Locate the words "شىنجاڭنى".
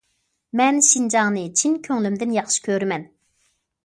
0.85-1.43